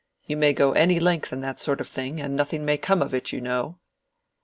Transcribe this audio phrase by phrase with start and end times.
[0.25, 3.13] You may go any length in that sort of thing, and nothing may come of
[3.13, 3.77] it, you know."